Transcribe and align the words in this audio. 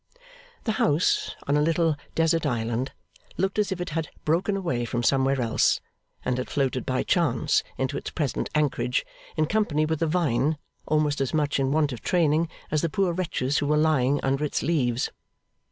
The 0.63 0.71
house, 0.81 1.35
on 1.47 1.55
a 1.55 1.61
little 1.61 1.95
desert 2.15 2.43
island, 2.43 2.91
looked 3.37 3.59
as 3.59 3.71
if 3.71 3.79
it 3.79 3.91
had 3.91 4.09
broken 4.25 4.57
away 4.57 4.83
from 4.83 5.03
somewhere 5.03 5.39
else, 5.39 5.79
and 6.25 6.39
had 6.39 6.49
floated 6.49 6.87
by 6.87 7.03
chance 7.03 7.61
into 7.77 7.97
its 7.97 8.09
present 8.09 8.49
anchorage 8.55 9.05
in 9.37 9.45
company 9.45 9.85
with 9.85 10.01
a 10.01 10.07
vine 10.07 10.57
almost 10.87 11.21
as 11.21 11.35
much 11.35 11.59
in 11.59 11.71
want 11.71 11.93
of 11.93 12.01
training 12.01 12.49
as 12.71 12.81
the 12.81 12.89
poor 12.89 13.13
wretches 13.13 13.59
who 13.59 13.67
were 13.67 13.77
lying 13.77 14.19
under 14.23 14.43
its 14.43 14.63
leaves. 14.63 15.11